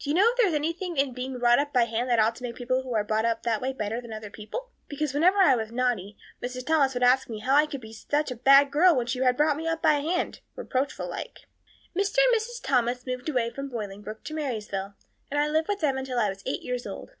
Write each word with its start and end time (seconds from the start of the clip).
Do 0.00 0.10
you 0.10 0.14
know 0.16 0.28
if 0.32 0.36
there 0.36 0.48
is 0.48 0.54
anything 0.54 0.96
in 0.96 1.12
being 1.12 1.38
brought 1.38 1.60
up 1.60 1.72
by 1.72 1.84
hand 1.84 2.10
that 2.10 2.18
ought 2.18 2.34
to 2.34 2.42
make 2.42 2.56
people 2.56 2.82
who 2.82 2.94
are 2.94 3.04
brought 3.04 3.24
up 3.24 3.44
that 3.44 3.60
way 3.60 3.72
better 3.72 4.00
than 4.00 4.12
other 4.12 4.28
people? 4.28 4.70
Because 4.88 5.14
whenever 5.14 5.38
I 5.38 5.54
was 5.54 5.70
naughty 5.70 6.16
Mrs. 6.42 6.66
Thomas 6.66 6.94
would 6.94 7.04
ask 7.04 7.28
me 7.28 7.38
how 7.38 7.54
I 7.54 7.64
could 7.66 7.80
be 7.80 7.92
such 7.92 8.32
a 8.32 8.34
bad 8.34 8.72
girl 8.72 8.96
when 8.96 9.06
she 9.06 9.20
had 9.20 9.36
brought 9.36 9.56
me 9.56 9.68
up 9.68 9.80
by 9.80 10.00
hand 10.00 10.40
reproachful 10.56 11.08
like. 11.08 11.46
"Mr. 11.96 12.16
and 12.18 12.34
Mrs. 12.36 12.60
Thomas 12.60 13.06
moved 13.06 13.28
away 13.28 13.50
from 13.50 13.68
Bolingbroke 13.68 14.24
to 14.24 14.34
Marysville, 14.34 14.94
and 15.30 15.38
I 15.38 15.46
lived 15.46 15.68
with 15.68 15.78
them 15.78 15.96
until 15.96 16.18
I 16.18 16.28
was 16.28 16.42
eight 16.44 16.62
years 16.62 16.84
old. 16.84 17.12